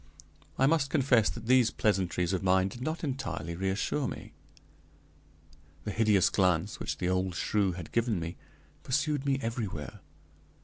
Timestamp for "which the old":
6.79-7.35